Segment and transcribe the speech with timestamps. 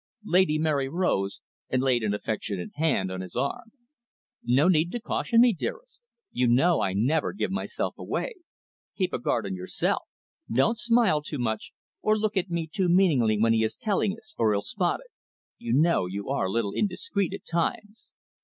[0.25, 3.71] Lady Mary rose, and laid an affectionate hand on his arm.
[4.43, 6.01] "No need to caution me, dearest.
[6.31, 8.33] You know I never give myself away.
[8.97, 10.07] Keep a guard on yourself.
[10.51, 14.33] Don't smile too much, or look at me too meaningly when he is telling us,
[14.39, 15.11] or he'll spot it.
[15.59, 18.09] You know, you are a little indiscreet at times."